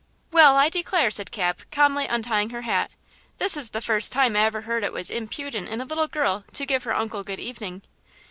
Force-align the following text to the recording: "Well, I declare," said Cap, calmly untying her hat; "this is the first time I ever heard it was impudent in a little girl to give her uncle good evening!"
"Well, 0.31 0.57
I 0.57 0.69
declare," 0.69 1.11
said 1.11 1.29
Cap, 1.29 1.61
calmly 1.71 2.07
untying 2.07 2.49
her 2.49 2.63
hat; 2.63 2.89
"this 3.37 3.55
is 3.55 3.69
the 3.69 3.81
first 3.81 4.11
time 4.11 4.35
I 4.35 4.39
ever 4.45 4.61
heard 4.61 4.83
it 4.83 4.91
was 4.93 5.11
impudent 5.11 5.69
in 5.69 5.79
a 5.79 5.85
little 5.85 6.07
girl 6.07 6.43
to 6.53 6.65
give 6.65 6.85
her 6.85 6.95
uncle 6.95 7.23
good 7.23 7.39
evening!" 7.39 7.83